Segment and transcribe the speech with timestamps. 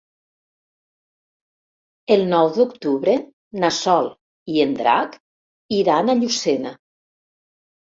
[2.15, 3.15] El nou d'octubre
[3.65, 4.09] na Sol
[4.55, 5.21] i en Drac
[5.83, 6.75] iran a Llucena.